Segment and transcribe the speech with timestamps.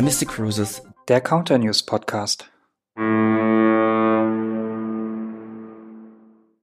[0.00, 2.50] MSC Cruises, der Counter News Podcast.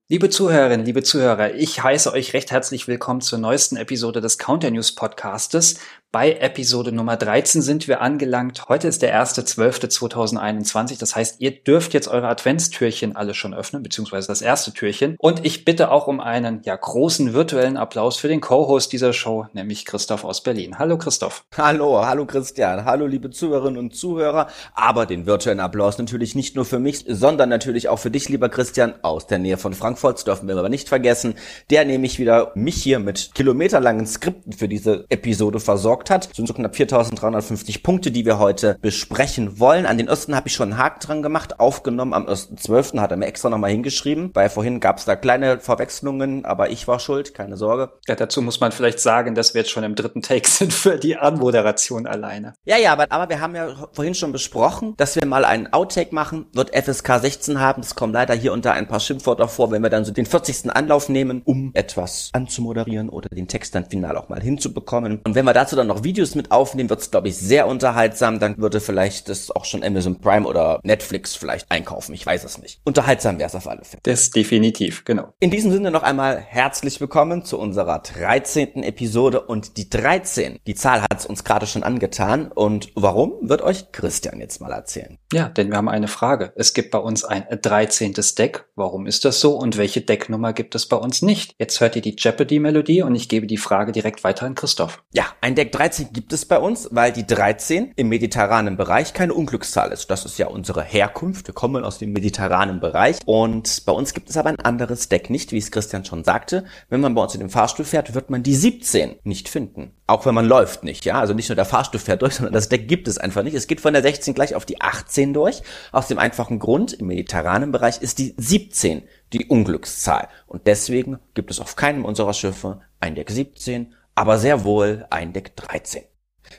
[0.10, 4.72] Liebe Zuhörerinnen, liebe Zuhörer, ich heiße euch recht herzlich willkommen zur neuesten Episode des Counter
[4.72, 5.80] News Podcastes.
[6.14, 8.70] Bei Episode Nummer 13 sind wir angelangt.
[8.70, 10.98] Heute ist der 1.12.2021.
[10.98, 15.18] Das heißt, ihr dürft jetzt eure Adventstürchen alle schon öffnen, beziehungsweise das erste Türchen.
[15.20, 19.48] Und ich bitte auch um einen ja, großen virtuellen Applaus für den Co-Host dieser Show,
[19.52, 20.80] nämlich Christoph aus Berlin.
[20.80, 21.44] Hallo Christoph.
[21.58, 22.86] Hallo, hallo Christian.
[22.86, 24.48] Hallo liebe Zuhörerinnen und Zuhörer.
[24.76, 28.48] Aber den virtuellen Applaus natürlich nicht nur für mich, sondern natürlich auch für dich, lieber
[28.48, 30.16] Christian, aus der Nähe von Frankfurt.
[30.16, 31.36] Das dürfen wir aber nicht vergessen.
[31.70, 36.36] Der nämlich wieder mich hier mit kilometerlangen Skripten für diese Episode versorgt gesorgt hat.
[36.36, 39.86] Sind so knapp 4350 Punkte, die wir heute besprechen wollen.
[39.86, 43.00] An den ersten habe ich schon einen Haken dran gemacht, aufgenommen am 1.12.
[43.00, 46.88] hat er mir extra nochmal hingeschrieben, weil vorhin gab es da kleine Verwechslungen, aber ich
[46.88, 47.92] war schuld, keine Sorge.
[48.08, 50.98] Ja, dazu muss man vielleicht sagen, dass wir jetzt schon im dritten Take sind für
[50.98, 52.54] die Anmoderation alleine.
[52.66, 56.14] Ja, ja, aber, aber wir haben ja vorhin schon besprochen, dass wir mal einen Outtake
[56.14, 57.82] machen, wird FSK 16 haben.
[57.82, 60.76] Es kommen leider hier unter ein paar Schimpfwörter vor, wenn wir dann so den 40.
[60.76, 65.22] Anlauf nehmen, um etwas anzumoderieren oder den Text dann final auch mal hinzubekommen.
[65.24, 68.40] Und wenn wir dazu dann noch Videos mit aufnehmen, wird es, glaube ich, sehr unterhaltsam.
[68.40, 72.14] Dann würde vielleicht das auch schon Amazon Prime oder Netflix vielleicht einkaufen.
[72.14, 72.82] Ich weiß es nicht.
[72.84, 74.02] Unterhaltsam wäre es auf alle Fälle.
[74.04, 75.34] Das definitiv, genau.
[75.40, 78.84] In diesem Sinne noch einmal herzlich willkommen zu unserer 13.
[78.84, 79.42] Episode.
[79.42, 82.52] Und die 13, die Zahl hat es uns gerade schon angetan.
[82.52, 85.18] Und warum, wird euch Christian jetzt mal erzählen.
[85.34, 86.54] Ja, denn wir haben eine Frage.
[86.56, 88.14] Es gibt bei uns ein 13.
[88.38, 88.66] Deck.
[88.76, 89.58] Warum ist das so?
[89.58, 91.56] Und welche Decknummer gibt es bei uns nicht?
[91.58, 95.04] Jetzt hört ihr die Jeopardy-Melodie und ich gebe die Frage direkt weiter an Christoph.
[95.14, 99.36] Ja, ein Deck 13 gibt es bei uns, weil die 13 im mediterranen Bereich keine
[99.36, 100.10] Unglückszahl ist.
[100.10, 101.46] Das ist ja unsere Herkunft.
[101.46, 103.20] Wir kommen aus dem mediterranen Bereich.
[103.28, 106.66] Und bei uns gibt es aber ein anderes Deck nicht, wie es Christian schon sagte.
[106.90, 109.92] Wenn man bei uns in den Fahrstuhl fährt, wird man die 17 nicht finden.
[110.08, 111.20] Auch wenn man läuft nicht, ja.
[111.20, 113.54] Also nicht nur der Fahrstuhl fährt durch, sondern das Deck gibt es einfach nicht.
[113.54, 115.62] Es geht von der 16 gleich auf die 18 durch.
[115.92, 120.28] Aus dem einfachen Grund, im mediterranen Bereich ist die 17 die Unglückszahl.
[120.48, 125.32] Und deswegen gibt es auf keinem unserer Schiffe ein Deck 17, aber sehr wohl ein
[125.32, 126.02] Deck 13.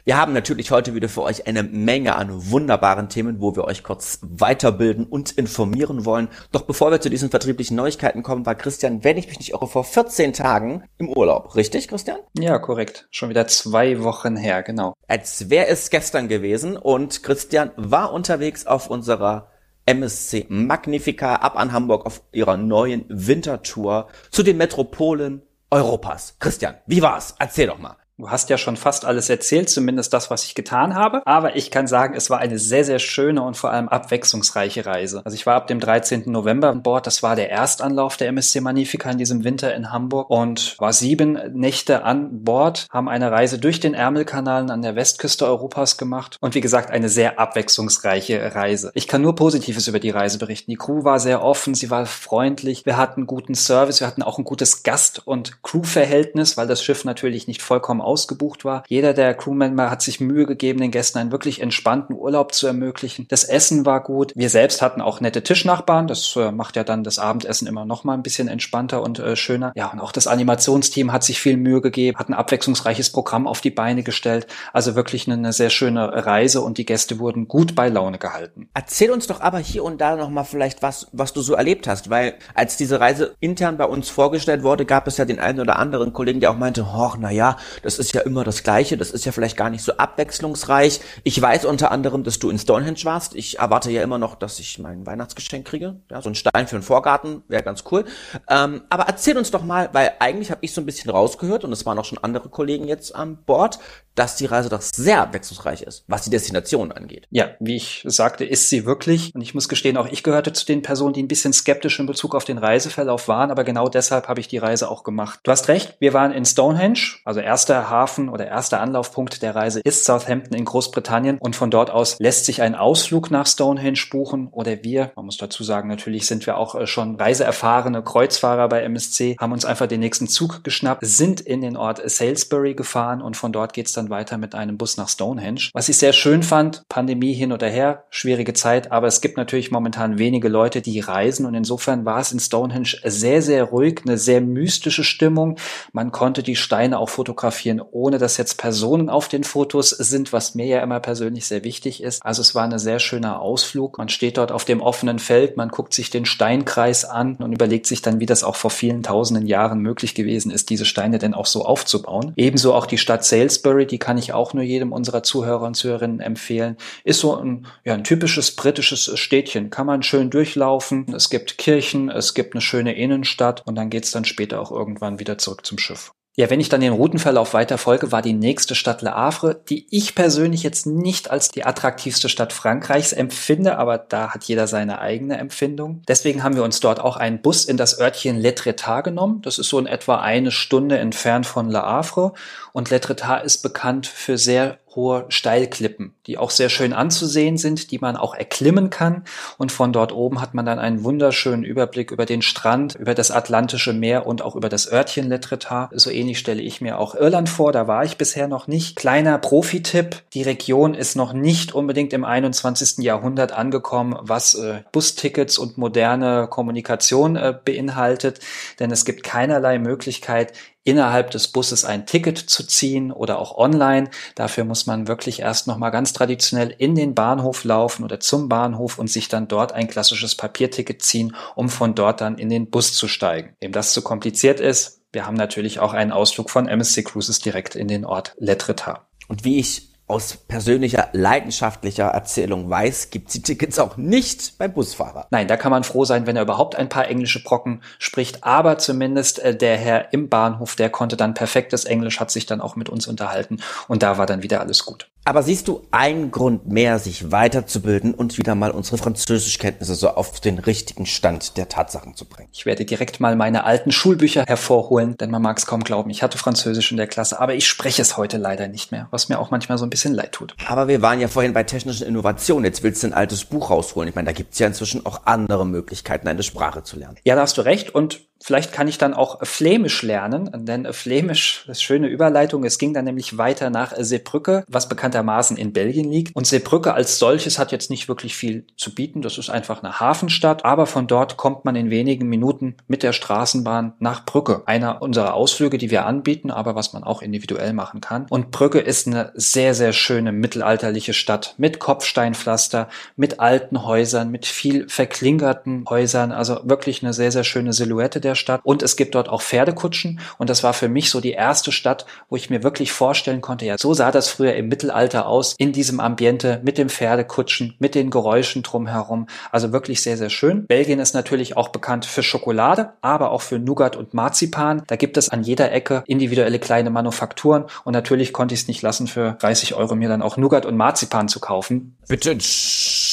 [0.04, 3.82] Wir haben natürlich heute wieder für euch eine Menge an wunderbaren Themen, wo wir euch
[3.82, 6.28] kurz weiterbilden und informieren wollen.
[6.52, 9.66] Doch bevor wir zu diesen vertrieblichen Neuigkeiten kommen, war Christian, wenn ich mich nicht irre,
[9.66, 11.56] vor 14 Tagen im Urlaub.
[11.56, 12.18] Richtig, Christian?
[12.38, 13.08] Ja, korrekt.
[13.10, 14.94] Schon wieder zwei Wochen her, genau.
[15.08, 19.50] Als wäre es gestern gewesen und Christian war unterwegs auf unserer
[19.86, 26.36] MSC Magnifica ab an Hamburg auf ihrer neuen Wintertour zu den Metropolen Europas.
[26.38, 27.34] Christian, wie war's?
[27.38, 27.96] Erzähl doch mal.
[28.18, 31.24] Du hast ja schon fast alles erzählt, zumindest das, was ich getan habe.
[31.24, 35.22] Aber ich kann sagen, es war eine sehr, sehr schöne und vor allem abwechslungsreiche Reise.
[35.24, 36.24] Also ich war ab dem 13.
[36.26, 37.06] November an Bord.
[37.06, 41.38] Das war der Erstanlauf der MSC Magnifica in diesem Winter in Hamburg und war sieben
[41.52, 46.38] Nächte an Bord, haben eine Reise durch den Ärmelkanal an der Westküste Europas gemacht.
[46.40, 48.90] Und wie gesagt, eine sehr abwechslungsreiche Reise.
[48.94, 50.72] Ich kann nur Positives über die Reise berichten.
[50.72, 52.84] Die Crew war sehr offen, sie war freundlich.
[52.84, 57.04] Wir hatten guten Service, wir hatten auch ein gutes Gast- und Crew-Verhältnis, weil das Schiff
[57.04, 58.82] natürlich nicht vollkommen ausgebucht war.
[58.88, 63.26] Jeder der Crewmember hat sich Mühe gegeben, den Gästen einen wirklich entspannten Urlaub zu ermöglichen.
[63.28, 64.32] Das Essen war gut.
[64.34, 66.06] Wir selbst hatten auch nette Tischnachbarn.
[66.06, 69.36] Das äh, macht ja dann das Abendessen immer noch mal ein bisschen entspannter und äh,
[69.36, 69.72] schöner.
[69.76, 73.60] Ja, und auch das Animationsteam hat sich viel Mühe gegeben, hat ein abwechslungsreiches Programm auf
[73.60, 74.46] die Beine gestellt.
[74.72, 78.70] Also wirklich eine, eine sehr schöne Reise und die Gäste wurden gut bei Laune gehalten.
[78.72, 81.86] Erzähl uns doch aber hier und da noch mal vielleicht was, was du so erlebt
[81.86, 85.60] hast, weil als diese Reise intern bei uns vorgestellt wurde, gab es ja den einen
[85.60, 88.96] oder anderen Kollegen, der auch meinte, oh, na ja, das ist ja immer das Gleiche,
[88.96, 91.00] das ist ja vielleicht gar nicht so abwechslungsreich.
[91.24, 93.34] Ich weiß unter anderem, dass du in Stonehenge warst.
[93.34, 95.96] Ich erwarte ja immer noch, dass ich mein Weihnachtsgeschenk kriege.
[96.10, 98.04] Ja, so ein Stein für den Vorgarten wäre ganz cool.
[98.48, 101.72] Ähm, aber erzähl uns doch mal, weil eigentlich habe ich so ein bisschen rausgehört und
[101.72, 103.78] es waren auch schon andere Kollegen jetzt an Bord,
[104.18, 107.28] dass die Reise doch sehr abwechslungsreich ist, was die Destination angeht.
[107.30, 109.32] Ja, wie ich sagte, ist sie wirklich.
[109.34, 112.06] Und ich muss gestehen, auch ich gehörte zu den Personen, die ein bisschen skeptisch in
[112.06, 115.40] Bezug auf den Reiseverlauf waren, aber genau deshalb habe ich die Reise auch gemacht.
[115.44, 119.80] Du hast recht, wir waren in Stonehenge, also erster Hafen oder erster Anlaufpunkt der Reise
[119.84, 124.48] ist Southampton in Großbritannien und von dort aus lässt sich ein Ausflug nach Stonehenge buchen
[124.48, 128.82] oder wir, man muss dazu sagen, natürlich sind wir auch äh, schon reiseerfahrene Kreuzfahrer bei
[128.82, 133.36] MSC, haben uns einfach den nächsten Zug geschnappt, sind in den Ort Salisbury gefahren und
[133.36, 135.70] von dort geht's dann weiter mit einem Bus nach Stonehenge.
[135.72, 139.70] Was ich sehr schön fand, Pandemie hin oder her, schwierige Zeit, aber es gibt natürlich
[139.70, 144.18] momentan wenige Leute, die reisen und insofern war es in Stonehenge sehr, sehr ruhig, eine
[144.18, 145.56] sehr mystische Stimmung.
[145.92, 150.32] Man konnte die Steine auch fotografieren sehen, ohne dass jetzt Personen auf den Fotos sind,
[150.32, 152.24] was mir ja immer persönlich sehr wichtig ist.
[152.24, 153.98] Also es war ein sehr schöner Ausflug.
[153.98, 157.86] Man steht dort auf dem offenen Feld, man guckt sich den Steinkreis an und überlegt
[157.86, 161.34] sich dann, wie das auch vor vielen tausenden Jahren möglich gewesen ist, diese Steine denn
[161.34, 162.32] auch so aufzubauen.
[162.36, 166.20] Ebenso auch die Stadt Salisbury, die kann ich auch nur jedem unserer Zuhörer und Zuhörerinnen
[166.20, 166.76] empfehlen.
[167.04, 169.70] Ist so ein, ja, ein typisches britisches Städtchen.
[169.70, 171.06] Kann man schön durchlaufen.
[171.14, 175.18] Es gibt Kirchen, es gibt eine schöne Innenstadt und dann geht's dann später auch irgendwann
[175.18, 176.12] wieder zurück zum Schiff.
[176.38, 179.88] Ja, wenn ich dann den Routenverlauf weiter folge, war die nächste Stadt Le Havre, die
[179.90, 185.00] ich persönlich jetzt nicht als die attraktivste Stadt Frankreichs empfinde, aber da hat jeder seine
[185.00, 186.02] eigene Empfindung.
[186.06, 189.42] Deswegen haben wir uns dort auch einen Bus in das Örtchen Letretat genommen.
[189.42, 192.34] Das ist so in etwa eine Stunde entfernt von Le Havre.
[192.72, 197.98] Und Letretat ist bekannt für sehr hohe Steilklippen, die auch sehr schön anzusehen sind, die
[197.98, 199.24] man auch erklimmen kann.
[199.56, 203.30] Und von dort oben hat man dann einen wunderschönen Überblick über den Strand, über das
[203.30, 205.90] Atlantische Meer und auch über das Örtchen Letretat.
[205.94, 208.96] So ähnlich stelle ich mir auch Irland vor, da war ich bisher noch nicht.
[208.96, 212.98] Kleiner Profi-Tipp, die Region ist noch nicht unbedingt im 21.
[212.98, 218.40] Jahrhundert angekommen, was äh, Bustickets und moderne Kommunikation äh, beinhaltet,
[218.80, 220.52] denn es gibt keinerlei Möglichkeit,
[220.88, 224.08] innerhalb des Busses ein Ticket zu ziehen oder auch online.
[224.34, 228.98] Dafür muss man wirklich erst nochmal ganz traditionell in den Bahnhof laufen oder zum Bahnhof
[228.98, 232.94] und sich dann dort ein klassisches Papierticket ziehen, um von dort dann in den Bus
[232.94, 233.54] zu steigen.
[233.60, 237.74] Wem das zu kompliziert ist, wir haben natürlich auch einen Ausflug von MSC Cruises direkt
[237.74, 239.06] in den Ort Letretat.
[239.28, 245.26] Und wie ich aus persönlicher, leidenschaftlicher Erzählung weiß, gibt die Tickets auch nicht beim Busfahrer.
[245.30, 248.42] Nein, da kann man froh sein, wenn er überhaupt ein paar englische Brocken spricht.
[248.42, 252.60] Aber zumindest äh, der Herr im Bahnhof, der konnte dann perfektes Englisch, hat sich dann
[252.60, 255.10] auch mit uns unterhalten und da war dann wieder alles gut.
[255.28, 260.40] Aber siehst du einen Grund mehr, sich weiterzubilden und wieder mal unsere Französischkenntnisse so auf
[260.40, 262.48] den richtigen Stand der Tatsachen zu bringen?
[262.50, 266.22] Ich werde direkt mal meine alten Schulbücher hervorholen, denn man mag es kaum glauben, ich
[266.22, 269.38] hatte Französisch in der Klasse, aber ich spreche es heute leider nicht mehr, was mir
[269.38, 270.54] auch manchmal so ein bisschen leid tut.
[270.66, 274.08] Aber wir waren ja vorhin bei technischen Innovationen, jetzt willst du ein altes Buch rausholen.
[274.08, 277.18] Ich meine, da gibt es ja inzwischen auch andere Möglichkeiten, eine Sprache zu lernen.
[277.24, 281.64] Ja, da hast du recht und Vielleicht kann ich dann auch Flämisch lernen, denn Flämisch,
[281.66, 282.64] das ist schöne Überleitung.
[282.64, 286.34] Es ging dann nämlich weiter nach Seebrücke, was bekanntermaßen in Belgien liegt.
[286.36, 289.22] Und Seebrücke als solches hat jetzt nicht wirklich viel zu bieten.
[289.22, 290.64] Das ist einfach eine Hafenstadt.
[290.64, 294.62] Aber von dort kommt man in wenigen Minuten mit der Straßenbahn nach Brücke.
[294.66, 298.26] Einer unserer Ausflüge, die wir anbieten, aber was man auch individuell machen kann.
[298.30, 304.46] Und Brücke ist eine sehr, sehr schöne mittelalterliche Stadt mit Kopfsteinpflaster, mit alten Häusern, mit
[304.46, 306.30] viel verklingerten Häusern.
[306.30, 308.60] Also wirklich eine sehr, sehr schöne Silhouette der Stadt.
[308.62, 310.20] Und es gibt dort auch Pferdekutschen.
[310.38, 313.66] Und das war für mich so die erste Stadt, wo ich mir wirklich vorstellen konnte,
[313.66, 317.94] ja, so sah das früher im Mittelalter aus, in diesem Ambiente mit dem Pferdekutschen, mit
[317.94, 319.26] den Geräuschen drumherum.
[319.50, 320.66] Also wirklich sehr, sehr schön.
[320.66, 324.82] Belgien ist natürlich auch bekannt für Schokolade, aber auch für Nougat und Marzipan.
[324.86, 327.64] Da gibt es an jeder Ecke individuelle kleine Manufakturen.
[327.84, 330.76] Und natürlich konnte ich es nicht lassen, für 30 Euro mir dann auch Nougat und
[330.76, 331.96] Marzipan zu kaufen.
[332.08, 332.36] Bitte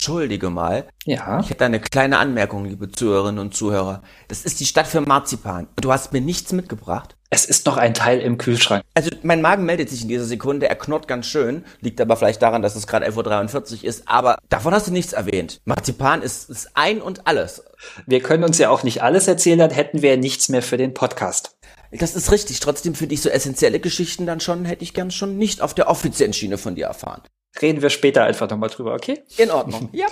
[0.06, 0.86] entschuldige mal.
[1.06, 1.40] Ja.
[1.40, 4.04] Ich hätte eine kleine Anmerkung, liebe Zuhörerinnen und Zuhörer.
[4.28, 5.68] Das ist die Stadt für Marzipan.
[5.82, 7.16] Du hast mir nichts mitgebracht.
[7.32, 8.84] Es ist noch ein Teil im Kühlschrank.
[8.94, 12.44] Also mein Magen meldet sich in dieser Sekunde, er knurrt ganz schön, liegt aber vielleicht
[12.44, 15.60] daran, dass es gerade 11.43 Uhr ist, aber davon hast du nichts erwähnt.
[15.66, 17.64] Marzipan ist, ist ein und alles.
[18.06, 20.94] Wir können uns ja auch nicht alles erzählen, dann hätten wir nichts mehr für den
[20.94, 21.58] Podcast.
[21.92, 22.60] Das ist richtig.
[22.60, 25.90] Trotzdem finde ich so essentielle Geschichten dann schon, hätte ich gern schon nicht auf der
[25.90, 27.24] offiziellen Schiene von dir erfahren.
[27.62, 29.24] Reden wir später einfach nochmal drüber, okay?
[29.38, 29.90] In Ordnung.
[29.94, 30.08] ja.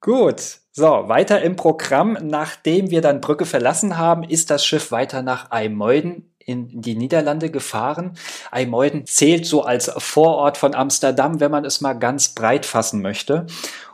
[0.00, 0.60] Gut.
[0.72, 2.16] So, weiter im Programm.
[2.22, 7.50] Nachdem wir dann Brücke verlassen haben, ist das Schiff weiter nach Eimeuden in die Niederlande
[7.50, 8.16] gefahren.
[8.50, 13.46] Eimeuden zählt so als Vorort von Amsterdam, wenn man es mal ganz breit fassen möchte.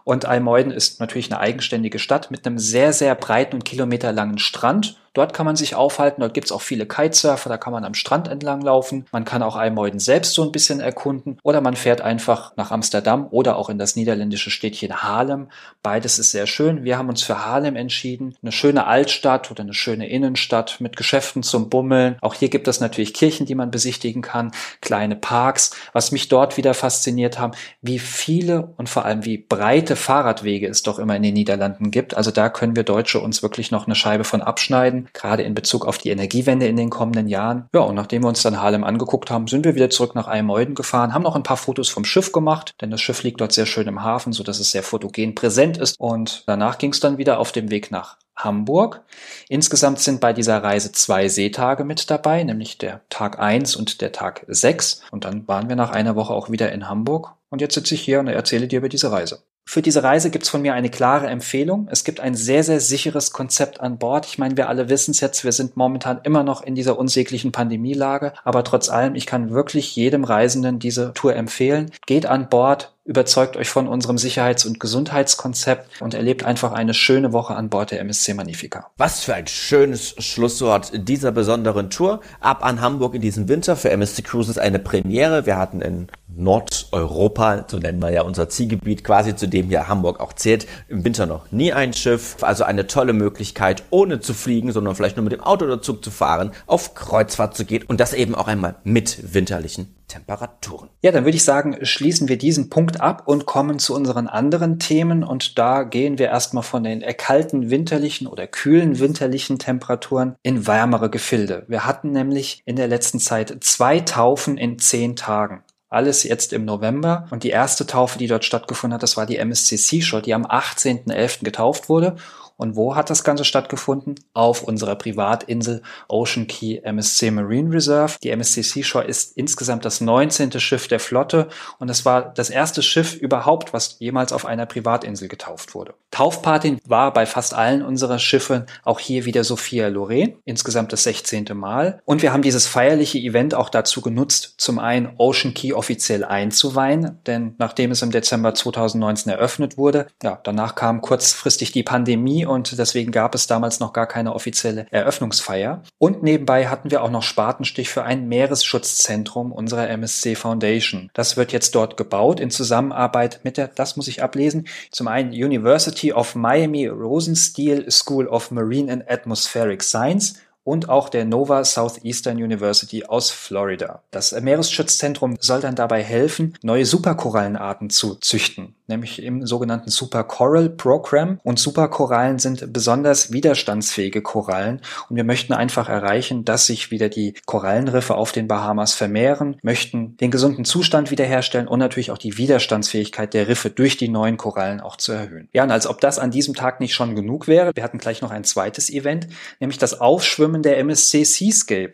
[0.06, 4.96] Und Eimeuden ist natürlich eine eigenständige Stadt mit einem sehr, sehr breiten und kilometerlangen Strand
[5.16, 7.94] Dort kann man sich aufhalten, dort gibt es auch viele Kitesurfer, da kann man am
[7.94, 9.06] Strand entlang laufen.
[9.12, 13.26] Man kann auch Eimeuden selbst so ein bisschen erkunden oder man fährt einfach nach Amsterdam
[13.30, 15.48] oder auch in das niederländische Städtchen Haarlem.
[15.82, 16.84] Beides ist sehr schön.
[16.84, 18.36] Wir haben uns für Haarlem entschieden.
[18.42, 22.18] Eine schöne Altstadt oder eine schöne Innenstadt mit Geschäften zum Bummeln.
[22.20, 25.70] Auch hier gibt es natürlich Kirchen, die man besichtigen kann, kleine Parks.
[25.94, 30.82] Was mich dort wieder fasziniert haben, wie viele und vor allem wie breite Fahrradwege es
[30.82, 32.16] doch immer in den Niederlanden gibt.
[32.16, 35.86] Also da können wir Deutsche uns wirklich noch eine Scheibe von abschneiden gerade in Bezug
[35.86, 37.68] auf die Energiewende in den kommenden Jahren.
[37.74, 40.74] Ja, und nachdem wir uns dann Harlem angeguckt haben, sind wir wieder zurück nach Eimeuden
[40.74, 43.66] gefahren, haben noch ein paar Fotos vom Schiff gemacht, denn das Schiff liegt dort sehr
[43.66, 45.98] schön im Hafen, so dass es sehr fotogen präsent ist.
[45.98, 49.02] Und danach ging es dann wieder auf dem Weg nach Hamburg.
[49.48, 54.12] Insgesamt sind bei dieser Reise zwei Seetage mit dabei, nämlich der Tag 1 und der
[54.12, 55.00] Tag 6.
[55.10, 57.32] Und dann waren wir nach einer Woche auch wieder in Hamburg.
[57.48, 59.42] Und jetzt sitze ich hier und erzähle dir über diese Reise.
[59.68, 61.88] Für diese Reise gibt's von mir eine klare Empfehlung.
[61.90, 64.24] Es gibt ein sehr, sehr sicheres Konzept an Bord.
[64.24, 67.50] Ich meine, wir alle wissen es jetzt, wir sind momentan immer noch in dieser unsäglichen
[67.50, 71.90] Pandemielage, aber trotz allem, ich kann wirklich jedem Reisenden diese Tour empfehlen.
[72.06, 77.32] Geht an Bord, überzeugt euch von unserem Sicherheits- und Gesundheitskonzept und erlebt einfach eine schöne
[77.32, 78.90] Woche an Bord der MSC Magnifica.
[78.98, 82.20] Was für ein schönes Schlusswort dieser besonderen Tour.
[82.40, 85.46] Ab an Hamburg in diesem Winter für MSC Cruises eine Premiere.
[85.46, 90.20] Wir hatten in Nordeuropa, so nennen wir ja unser Zielgebiet, quasi zu dem hier Hamburg
[90.20, 92.36] auch zählt, im Winter noch nie ein Schiff.
[92.42, 96.04] Also eine tolle Möglichkeit, ohne zu fliegen, sondern vielleicht nur mit dem Auto oder Zug
[96.04, 100.90] zu fahren, auf Kreuzfahrt zu gehen und das eben auch einmal mit winterlichen Temperaturen.
[101.02, 104.78] Ja, dann würde ich sagen, schließen wir diesen Punkt ab und kommen zu unseren anderen
[104.78, 105.24] Themen.
[105.24, 111.10] Und da gehen wir erstmal von den kalten winterlichen oder kühlen winterlichen Temperaturen in wärmere
[111.10, 111.64] Gefilde.
[111.68, 115.62] Wir hatten nämlich in der letzten Zeit zwei Taufen in zehn Tagen.
[115.88, 117.26] Alles jetzt im November.
[117.30, 120.44] Und die erste Taufe, die dort stattgefunden hat, das war die MSC Seashore, die am
[120.44, 121.44] 18.11.
[121.44, 122.16] getauft wurde.
[122.56, 124.14] Und wo hat das Ganze stattgefunden?
[124.32, 128.16] Auf unserer Privatinsel Ocean Key MSC Marine Reserve.
[128.22, 130.58] Die MSC Seashore ist insgesamt das 19.
[130.60, 131.48] Schiff der Flotte
[131.78, 135.94] und es war das erste Schiff überhaupt, was jemals auf einer Privatinsel getauft wurde.
[136.10, 141.46] Taufpatin war bei fast allen unserer Schiffe auch hier wieder Sophia Loren, insgesamt das 16.
[141.52, 142.00] Mal.
[142.04, 147.18] Und wir haben dieses feierliche Event auch dazu genutzt, zum einen Ocean Key offiziell einzuweihen,
[147.26, 152.78] denn nachdem es im Dezember 2019 eröffnet wurde, ja, danach kam kurzfristig die Pandemie und
[152.78, 155.82] deswegen gab es damals noch gar keine offizielle Eröffnungsfeier.
[155.98, 161.10] Und nebenbei hatten wir auch noch Spatenstich für ein Meeresschutzzentrum unserer MSC Foundation.
[161.14, 165.30] Das wird jetzt dort gebaut in Zusammenarbeit mit der, das muss ich ablesen, zum einen
[165.30, 170.34] University of Miami Rosenstiel School of Marine and Atmospheric Science
[170.66, 174.02] und auch der Nova Southeastern University aus Florida.
[174.10, 180.68] Das Meeresschutzzentrum soll dann dabei helfen, neue Superkorallenarten zu züchten, nämlich im sogenannten Super Coral
[180.68, 181.38] Program.
[181.44, 187.34] Und Superkorallen sind besonders widerstandsfähige Korallen und wir möchten einfach erreichen, dass sich wieder die
[187.46, 193.34] Korallenriffe auf den Bahamas vermehren, möchten den gesunden Zustand wiederherstellen und natürlich auch die Widerstandsfähigkeit
[193.34, 195.48] der Riffe durch die neuen Korallen auch zu erhöhen.
[195.52, 198.20] Ja, und als ob das an diesem Tag nicht schon genug wäre, wir hatten gleich
[198.20, 199.28] noch ein zweites Event,
[199.60, 201.92] nämlich das Aufschwimmen Aufschwimmen der MSC Seascape.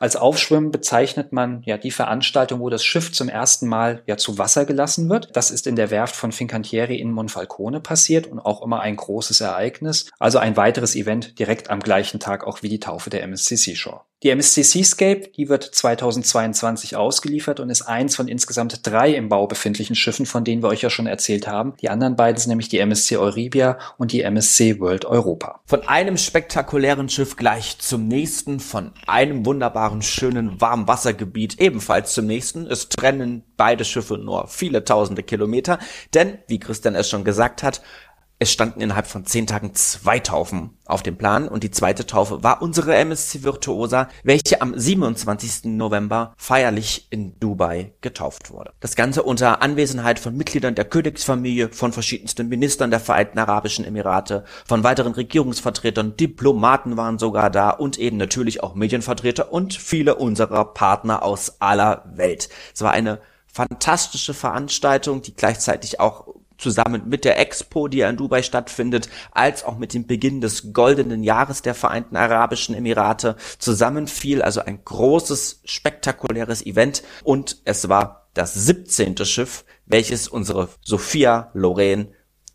[0.00, 4.38] Als Aufschwimmen bezeichnet man ja die Veranstaltung, wo das Schiff zum ersten Mal ja zu
[4.38, 5.30] Wasser gelassen wird.
[5.34, 9.40] Das ist in der Werft von Fincantieri in Monfalcone passiert und auch immer ein großes
[9.40, 10.10] Ereignis.
[10.18, 14.02] Also ein weiteres Event direkt am gleichen Tag auch wie die Taufe der MSC Seashore.
[14.24, 19.46] Die MSC Seascape, die wird 2022 ausgeliefert und ist eins von insgesamt drei im Bau
[19.46, 21.74] befindlichen Schiffen, von denen wir euch ja schon erzählt haben.
[21.82, 25.60] Die anderen beiden sind nämlich die MSC Euribia und die MSC World Europa.
[25.66, 32.66] Von einem spektakulären Schiff gleich zum nächsten, von einem wunderbaren, schönen Warmwassergebiet ebenfalls zum nächsten.
[32.66, 35.78] Es trennen beide Schiffe nur viele tausende Kilometer,
[36.14, 37.82] denn, wie Christian es schon gesagt hat,
[38.44, 42.42] es standen innerhalb von zehn Tagen zwei Taufen auf dem Plan und die zweite Taufe
[42.42, 45.64] war unsere MSC Virtuosa, welche am 27.
[45.64, 48.72] November feierlich in Dubai getauft wurde.
[48.80, 54.44] Das Ganze unter Anwesenheit von Mitgliedern der Königsfamilie, von verschiedensten Ministern der Vereinten Arabischen Emirate,
[54.66, 60.66] von weiteren Regierungsvertretern, Diplomaten waren sogar da und eben natürlich auch Medienvertreter und viele unserer
[60.66, 62.50] Partner aus aller Welt.
[62.74, 66.26] Es war eine fantastische Veranstaltung, die gleichzeitig auch
[66.58, 70.72] zusammen mit der Expo, die ja in Dubai stattfindet, als auch mit dem Beginn des
[70.72, 74.42] goldenen Jahres der Vereinten Arabischen Emirate zusammenfiel.
[74.42, 77.02] Also ein großes, spektakuläres Event.
[77.22, 79.16] Und es war das 17.
[79.24, 82.08] Schiff, welches unsere Sophia Loren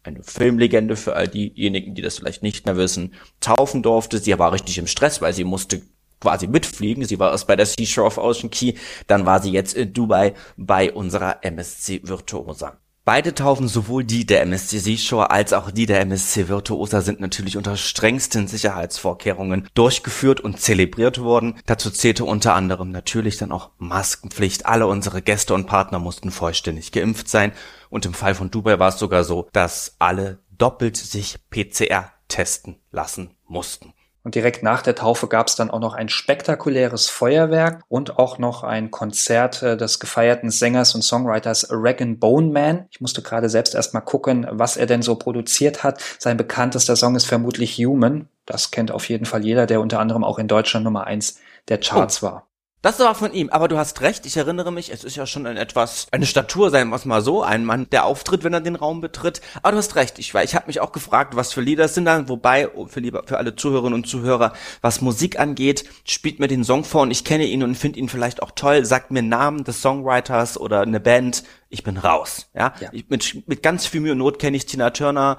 [0.03, 4.17] eine Filmlegende für all diejenigen, die das vielleicht nicht mehr wissen, taufen durfte.
[4.19, 5.81] Sie war richtig im Stress, weil sie musste
[6.19, 7.05] quasi mitfliegen.
[7.05, 8.73] Sie war erst bei der Seashore of Ocean Key,
[9.07, 12.79] dann war sie jetzt in Dubai bei unserer MSC Virtuosa.
[13.09, 17.57] Beide Taufen, sowohl die der MSC Seashore als auch die der MSC Virtuosa, sind natürlich
[17.57, 21.59] unter strengsten Sicherheitsvorkehrungen durchgeführt und zelebriert worden.
[21.65, 24.67] Dazu zählte unter anderem natürlich dann auch Maskenpflicht.
[24.67, 27.51] Alle unsere Gäste und Partner mussten vollständig geimpft sein.
[27.89, 32.75] Und im Fall von Dubai war es sogar so, dass alle doppelt sich PCR testen
[32.91, 33.95] lassen mussten.
[34.29, 38.37] Und direkt nach der Taufe gab es dann auch noch ein spektakuläres Feuerwerk und auch
[38.37, 42.85] noch ein Konzert äh, des gefeierten Sängers und Songwriters Regan Bone Man.
[42.91, 46.03] Ich musste gerade selbst erstmal gucken, was er denn so produziert hat.
[46.19, 48.29] Sein bekanntester Song ist vermutlich Human.
[48.45, 51.79] Das kennt auf jeden Fall jeder, der unter anderem auch in Deutschland Nummer eins der
[51.79, 52.27] Charts oh.
[52.27, 52.48] war.
[52.81, 55.45] Das war von ihm, aber du hast recht, ich erinnere mich, es ist ja schon
[55.45, 58.61] ein etwas, eine Statur, sagen wir es mal so, ein Mann, der auftritt, wenn er
[58.61, 59.41] den Raum betritt.
[59.61, 62.05] Aber du hast recht, ich, ich habe mich auch gefragt, was für Lieder es sind
[62.05, 66.47] dann, wobei, oh, für, lieber, für alle Zuhörerinnen und Zuhörer, was Musik angeht, spielt mir
[66.47, 69.23] den Song vor und ich kenne ihn und finde ihn vielleicht auch toll, sagt mir
[69.23, 72.47] Namen des Songwriters oder eine Band, ich bin raus.
[72.53, 72.89] Ja, ja.
[72.93, 75.37] Ich, mit, mit ganz viel Mühe und Not kenne ich Tina Turner,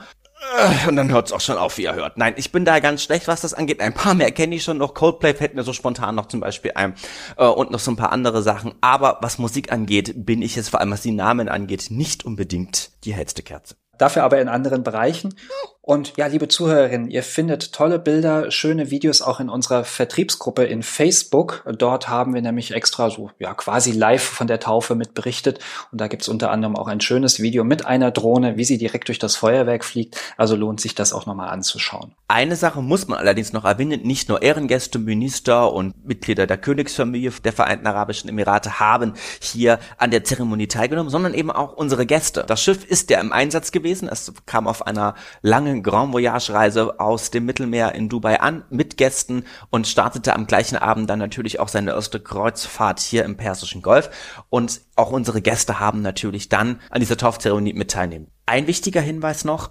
[0.88, 2.16] und dann hört es auch schon auf, wie ihr hört.
[2.16, 3.80] Nein, ich bin da ganz schlecht, was das angeht.
[3.80, 4.94] Ein paar mehr kenne ich schon noch.
[4.94, 6.94] Coldplay fällt mir so spontan noch zum Beispiel ein.
[7.36, 8.74] Äh, und noch so ein paar andere Sachen.
[8.80, 12.90] Aber was Musik angeht, bin ich jetzt vor allem, was die Namen angeht, nicht unbedingt
[13.04, 13.76] die hellste Kerze.
[13.98, 15.34] Dafür aber in anderen Bereichen.
[15.82, 20.82] Und ja, liebe Zuhörerinnen, ihr findet tolle Bilder, schöne Videos auch in unserer Vertriebsgruppe in
[20.82, 21.64] Facebook.
[21.78, 25.58] Dort haben wir nämlich extra so ja quasi live von der Taufe mit berichtet.
[25.90, 29.08] Und da gibt's unter anderem auch ein schönes Video mit einer Drohne, wie sie direkt
[29.08, 30.20] durch das Feuerwerk fliegt.
[30.36, 32.12] Also lohnt sich das auch nochmal anzuschauen.
[32.28, 34.02] Eine Sache muss man allerdings noch erwähnen.
[34.02, 40.10] Nicht nur Ehrengäste, Minister und Mitglieder der Königsfamilie der Vereinten Arabischen Emirate haben hier an
[40.10, 42.44] der Zeremonie teilgenommen, sondern eben auch unsere Gäste.
[42.46, 44.08] Das Schiff ist ja im Einsatz gewesen.
[44.08, 48.96] Es kam auf einer langen Grand Voyage Reise aus dem Mittelmeer in Dubai an mit
[48.96, 53.82] Gästen und startete am gleichen Abend dann natürlich auch seine erste Kreuzfahrt hier im Persischen
[53.82, 54.10] Golf
[54.50, 58.28] und auch unsere Gäste haben natürlich dann an dieser Taufzeremonie mit teilnehmen.
[58.46, 59.70] Ein wichtiger Hinweis noch,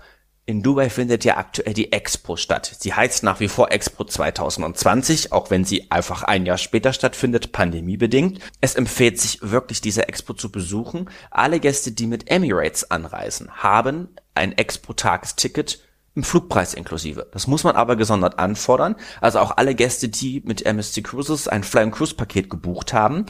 [0.50, 2.76] in Dubai findet ja aktuell die Expo statt.
[2.80, 7.52] Sie heißt nach wie vor Expo 2020, auch wenn sie einfach ein Jahr später stattfindet,
[7.52, 8.40] pandemiebedingt.
[8.60, 11.12] Es empfiehlt sich wirklich, diese Expo zu besuchen.
[11.30, 15.84] Alle Gäste, die mit Emirates anreisen, haben ein Expo-Tagesticket
[16.16, 17.28] im Flugpreis inklusive.
[17.32, 18.96] Das muss man aber gesondert anfordern.
[19.22, 23.26] Also auch alle Gäste, die mit MSC Cruises ein Fly and Cruise Paket gebucht haben,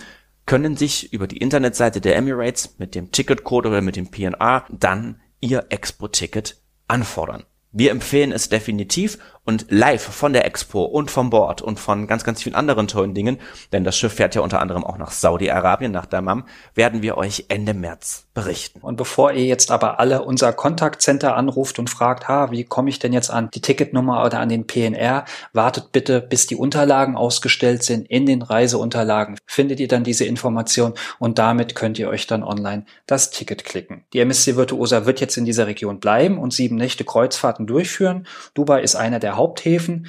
[0.45, 5.21] können sich über die Internetseite der Emirates mit dem Ticketcode oder mit dem PNR dann
[5.41, 6.57] ihr Expo-Ticket
[6.87, 7.43] anfordern.
[7.71, 9.19] Wir empfehlen es definitiv
[9.49, 13.15] und live von der Expo und vom Board und von ganz, ganz vielen anderen tollen
[13.15, 13.39] Dingen,
[13.73, 16.43] denn das Schiff fährt ja unter anderem auch nach Saudi-Arabien, nach Dammam,
[16.75, 18.79] werden wir euch Ende März berichten.
[18.81, 22.99] Und bevor ihr jetzt aber alle unser Kontaktcenter anruft und fragt, ha, wie komme ich
[22.99, 27.81] denn jetzt an die Ticketnummer oder an den PNR, wartet bitte, bis die Unterlagen ausgestellt
[27.81, 28.07] sind.
[28.07, 32.85] In den Reiseunterlagen findet ihr dann diese Information und damit könnt ihr euch dann online
[33.07, 34.03] das Ticket klicken.
[34.13, 38.27] Die MSC Virtuosa wird jetzt in dieser Region bleiben und sieben Nächte Kreuzfahrten durchführen.
[38.53, 40.07] Dubai ist einer der Haupthäfen.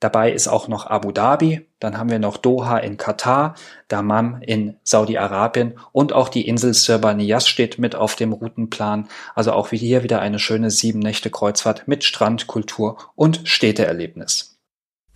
[0.00, 3.54] Dabei ist auch noch Abu Dhabi, dann haben wir noch Doha in Katar,
[3.88, 9.08] Dammam in Saudi-Arabien und auch die Insel Sirba Niyas steht mit auf dem Routenplan.
[9.34, 14.53] Also auch hier wieder eine schöne sieben Nächte Kreuzfahrt mit Strand, Kultur und Städteerlebnis.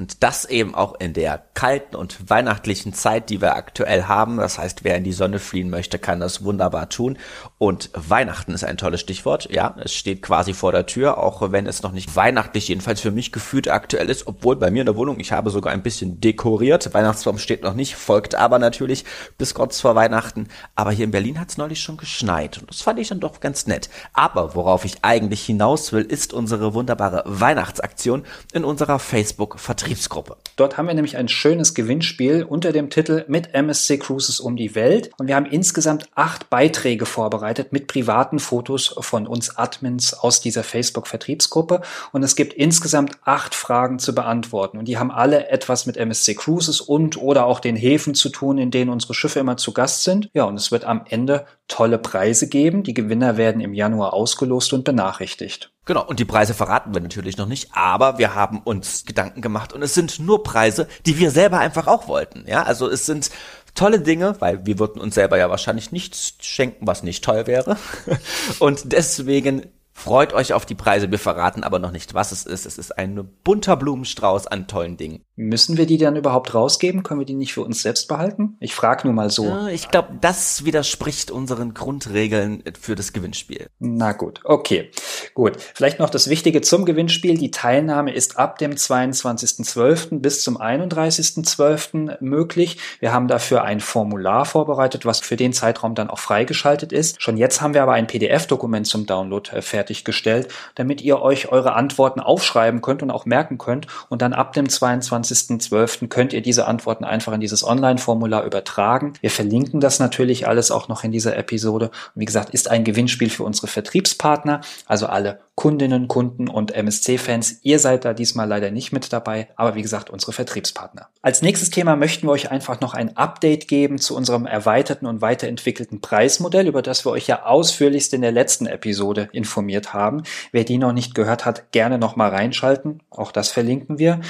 [0.01, 4.37] Und das eben auch in der kalten und weihnachtlichen Zeit, die wir aktuell haben.
[4.37, 7.19] Das heißt, wer in die Sonne fliehen möchte, kann das wunderbar tun.
[7.59, 9.51] Und Weihnachten ist ein tolles Stichwort.
[9.51, 13.11] Ja, es steht quasi vor der Tür, auch wenn es noch nicht weihnachtlich jedenfalls für
[13.11, 14.29] mich gefühlt aktuell ist.
[14.29, 16.95] Obwohl bei mir in der Wohnung, ich habe sogar ein bisschen dekoriert.
[16.95, 19.05] Weihnachtsbaum steht noch nicht, folgt aber natürlich
[19.37, 20.47] bis kurz vor Weihnachten.
[20.77, 22.59] Aber hier in Berlin hat es neulich schon geschneit.
[22.59, 23.91] Und das fand ich dann doch ganz nett.
[24.13, 29.88] Aber worauf ich eigentlich hinaus will, ist unsere wunderbare Weihnachtsaktion in unserer Facebook-Vertretung.
[29.89, 30.37] Vertriebsgruppe.
[30.57, 34.75] Dort haben wir nämlich ein schönes Gewinnspiel unter dem Titel mit MSC Cruises um die
[34.75, 35.11] Welt.
[35.19, 40.63] Und wir haben insgesamt acht Beiträge vorbereitet mit privaten Fotos von uns Admins aus dieser
[40.63, 41.81] Facebook-Vertriebsgruppe.
[42.13, 44.79] Und es gibt insgesamt acht Fragen zu beantworten.
[44.79, 48.59] Und die haben alle etwas mit MSC Cruises und oder auch den Häfen zu tun,
[48.59, 50.29] in denen unsere Schiffe immer zu Gast sind.
[50.35, 52.83] Ja, und es wird am Ende tolle Preise geben.
[52.83, 55.71] Die Gewinner werden im Januar ausgelost und benachrichtigt.
[55.85, 59.73] Genau, und die Preise verraten wir natürlich noch nicht, aber wir haben uns Gedanken gemacht
[59.73, 62.45] und es sind nur Preise, die wir selber einfach auch wollten.
[62.47, 63.31] Ja, also es sind
[63.75, 67.77] tolle Dinge, weil wir würden uns selber ja wahrscheinlich nichts schenken, was nicht toll wäre.
[68.59, 69.67] Und deswegen
[69.99, 72.67] Freut euch auf die Preise, wir verraten aber noch nicht, was es ist.
[72.67, 75.25] Es ist ein bunter Blumenstrauß an tollen Dingen.
[75.35, 77.03] Müssen wir die dann überhaupt rausgeben?
[77.03, 78.57] Können wir die nicht für uns selbst behalten?
[78.61, 79.47] Ich frage nur mal so.
[79.47, 83.67] Ja, ich glaube, das widerspricht unseren Grundregeln für das Gewinnspiel.
[83.81, 84.91] Na gut, okay.
[85.35, 85.57] Gut.
[85.75, 87.37] Vielleicht noch das Wichtige zum Gewinnspiel.
[87.37, 90.21] Die Teilnahme ist ab dem 22.12.
[90.21, 92.19] bis zum 31.12.
[92.21, 92.79] möglich.
[93.01, 97.21] Wir haben dafür ein Formular vorbereitet, was für den Zeitraum dann auch freigeschaltet ist.
[97.21, 101.51] Schon jetzt haben wir aber ein PDF-Dokument zum Download äh, fertig fertiggestellt, damit ihr euch
[101.51, 103.87] eure Antworten aufschreiben könnt und auch merken könnt.
[104.09, 106.09] Und dann ab dem 22.12.
[106.09, 109.15] könnt ihr diese Antworten einfach in dieses Online-Formular übertragen.
[109.21, 111.87] Wir verlinken das natürlich alles auch noch in dieser Episode.
[112.15, 117.59] Und wie gesagt, ist ein Gewinnspiel für unsere Vertriebspartner, also alle Kundinnen, Kunden und MSC-Fans.
[117.63, 121.09] Ihr seid da diesmal leider nicht mit dabei, aber wie gesagt, unsere Vertriebspartner.
[121.21, 125.21] Als nächstes Thema möchten wir euch einfach noch ein Update geben zu unserem erweiterten und
[125.21, 130.23] weiterentwickelten Preismodell, über das wir euch ja ausführlichst in der letzten Episode informiert haben.
[130.53, 133.03] Wer die noch nicht gehört hat, gerne noch mal reinschalten.
[133.11, 134.21] Auch das verlinken wir.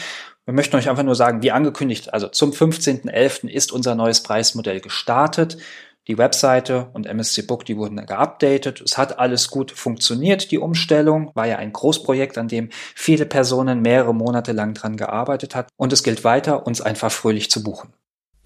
[0.45, 3.49] Wir möchten euch einfach nur sagen, wie angekündigt, also zum 15.11.
[3.49, 5.59] ist unser neues Preismodell gestartet.
[6.07, 8.81] Die Webseite und MSC Book, die wurden geupdatet.
[8.81, 11.31] Es hat alles gut funktioniert, die Umstellung.
[11.35, 15.69] War ja ein Großprojekt, an dem viele Personen mehrere Monate lang dran gearbeitet hat.
[15.77, 17.93] Und es gilt weiter, uns einfach fröhlich zu buchen.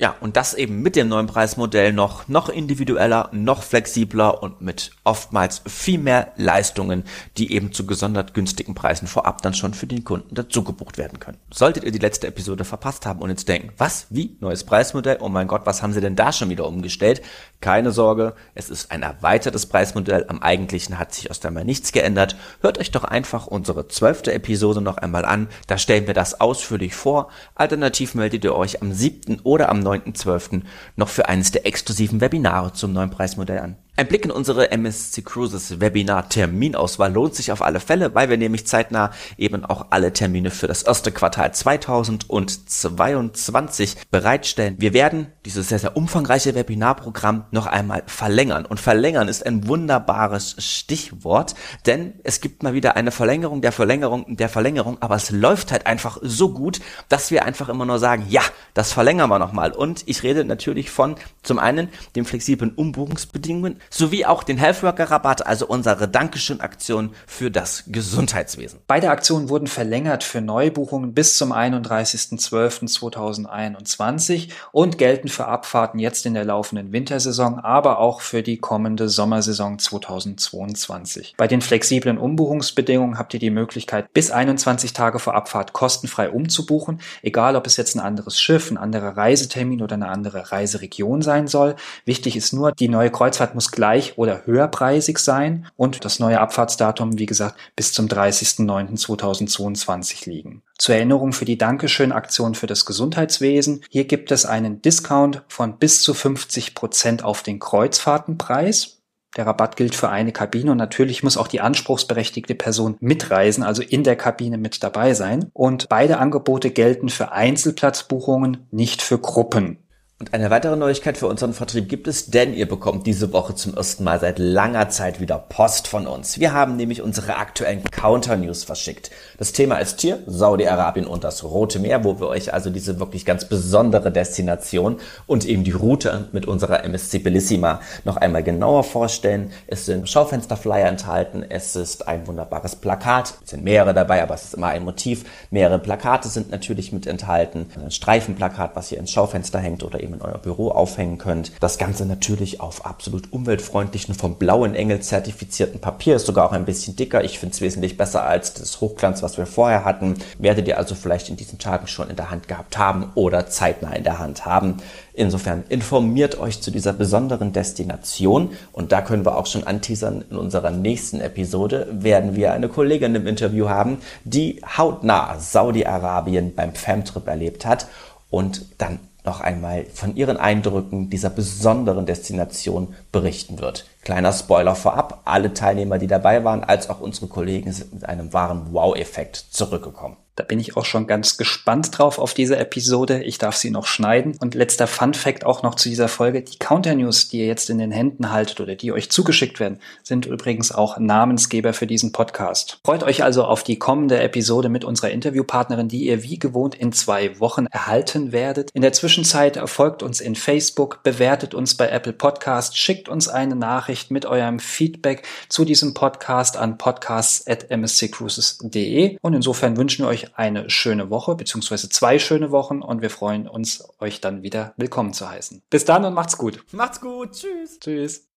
[0.02, 4.90] Ja, und das eben mit dem neuen Preismodell noch, noch individueller, noch flexibler und mit
[5.04, 7.04] oftmals viel mehr Leistungen,
[7.38, 11.20] die eben zu gesondert günstigen Preisen vorab dann schon für den Kunden dazu gebucht werden
[11.20, 11.38] können.
[11.54, 15.18] Solltet ihr die letzte Episode verpasst haben und jetzt denken, was, wie, neues Preismodell?
[15.20, 17.22] Oh mein Gott, was haben sie denn da schon wieder umgestellt?
[17.62, 20.24] Keine Sorge, es ist ein erweitertes Preismodell.
[20.26, 22.34] Am eigentlichen hat sich erst einmal nichts geändert.
[22.60, 25.46] Hört euch doch einfach unsere zwölfte Episode noch einmal an.
[25.68, 27.28] Da stellen wir das ausführlich vor.
[27.54, 29.42] Alternativ meldet ihr euch am 7.
[29.44, 30.62] oder am 9.12.
[30.96, 33.76] noch für eines der exklusiven Webinare zum neuen Preismodell an.
[33.94, 38.38] Ein Blick in unsere MSC Cruises Webinar Terminauswahl lohnt sich auf alle Fälle, weil wir
[38.38, 44.76] nämlich zeitnah eben auch alle Termine für das erste Quartal 2022 bereitstellen.
[44.78, 48.64] Wir werden dieses sehr, sehr umfangreiche Webinarprogramm noch einmal verlängern.
[48.64, 54.38] Und verlängern ist ein wunderbares Stichwort, denn es gibt mal wieder eine Verlängerung der Verlängerung
[54.38, 58.24] der Verlängerung, aber es läuft halt einfach so gut, dass wir einfach immer nur sagen,
[58.30, 58.40] ja,
[58.72, 59.70] das verlängern wir nochmal.
[59.70, 65.66] Und ich rede natürlich von zum einen den flexiblen Umbuchungsbedingungen, sowie auch den Healthworker-Rabatt, also
[65.66, 68.80] unsere Dankeschön-Aktion für das Gesundheitswesen.
[68.86, 76.34] Beide Aktionen wurden verlängert für Neubuchungen bis zum 31.12.2021 und gelten für Abfahrten jetzt in
[76.34, 81.34] der laufenden Wintersaison, aber auch für die kommende Sommersaison 2022.
[81.36, 87.00] Bei den flexiblen Umbuchungsbedingungen habt ihr die Möglichkeit, bis 21 Tage vor Abfahrt kostenfrei umzubuchen,
[87.22, 91.48] egal ob es jetzt ein anderes Schiff, ein anderer Reisetermin oder eine andere Reiseregion sein
[91.48, 91.74] soll.
[92.04, 97.18] Wichtig ist nur, die neue Kreuzfahrt muss gleich oder höherpreisig sein und das neue Abfahrtsdatum,
[97.18, 100.62] wie gesagt, bis zum 30.09.2022 liegen.
[100.78, 103.84] Zur Erinnerung für die Dankeschön-Aktion für das Gesundheitswesen.
[103.88, 108.98] Hier gibt es einen Discount von bis zu 50 Prozent auf den Kreuzfahrtenpreis.
[109.36, 113.82] Der Rabatt gilt für eine Kabine und natürlich muss auch die anspruchsberechtigte Person mitreisen, also
[113.82, 115.50] in der Kabine mit dabei sein.
[115.54, 119.78] Und beide Angebote gelten für Einzelplatzbuchungen, nicht für Gruppen.
[120.22, 123.74] Und eine weitere Neuigkeit für unseren Vertrieb gibt es, denn ihr bekommt diese Woche zum
[123.74, 126.38] ersten Mal seit langer Zeit wieder Post von uns.
[126.38, 129.10] Wir haben nämlich unsere aktuellen Counter-News verschickt.
[129.38, 133.24] Das Thema ist hier Saudi-Arabien und das Rote Meer, wo wir euch also diese wirklich
[133.24, 139.50] ganz besondere Destination und eben die Route mit unserer MSC Bellissima noch einmal genauer vorstellen.
[139.66, 144.44] Es sind Schaufensterflyer enthalten, es ist ein wunderbares Plakat, es sind mehrere dabei, aber es
[144.44, 145.24] ist immer ein Motiv.
[145.50, 150.11] Mehrere Plakate sind natürlich mit enthalten, ein Streifenplakat, was hier ins Schaufenster hängt oder eben
[150.14, 151.52] in euer Büro aufhängen könnt.
[151.60, 156.64] Das Ganze natürlich auf absolut umweltfreundlichen, vom Blauen Engel zertifizierten Papier, ist sogar auch ein
[156.64, 157.24] bisschen dicker.
[157.24, 160.14] Ich finde es wesentlich besser als das Hochglanz, was wir vorher hatten.
[160.38, 163.92] Werdet ihr also vielleicht in diesen Tagen schon in der Hand gehabt haben oder zeitnah
[163.92, 164.78] in der Hand haben.
[165.14, 170.24] Insofern informiert euch zu dieser besonderen Destination und da können wir auch schon anteasern.
[170.30, 176.74] In unserer nächsten Episode werden wir eine Kollegin im Interview haben, die hautnah Saudi-Arabien beim
[176.74, 177.88] Femtrip erlebt hat
[178.30, 183.86] und dann noch einmal von ihren Eindrücken dieser besonderen Destination berichten wird.
[184.02, 188.32] Kleiner Spoiler vorab, alle Teilnehmer, die dabei waren, als auch unsere Kollegen sind mit einem
[188.32, 190.16] wahren Wow-Effekt zurückgekommen.
[190.34, 193.22] Da bin ich auch schon ganz gespannt drauf auf diese Episode.
[193.22, 194.34] Ich darf sie noch schneiden.
[194.40, 196.40] Und letzter Fun Fact auch noch zu dieser Folge.
[196.40, 199.78] Die Counter News, die ihr jetzt in den Händen haltet oder die euch zugeschickt werden,
[200.02, 202.80] sind übrigens auch Namensgeber für diesen Podcast.
[202.82, 206.92] Freut euch also auf die kommende Episode mit unserer Interviewpartnerin, die ihr wie gewohnt in
[206.92, 208.70] zwei Wochen erhalten werdet.
[208.72, 213.54] In der Zwischenzeit folgt uns in Facebook, bewertet uns bei Apple Podcast, schickt uns eine
[213.54, 219.18] Nachricht mit eurem Feedback zu diesem Podcast an podcasts.msccruises.de.
[219.20, 223.10] Und insofern wünschen wir euch euch eine schöne Woche, beziehungsweise zwei schöne Wochen und wir
[223.10, 225.62] freuen uns, euch dann wieder willkommen zu heißen.
[225.70, 226.64] Bis dann und macht's gut.
[226.72, 227.32] Macht's gut.
[227.32, 227.78] Tschüss.
[227.80, 228.28] Tschüss.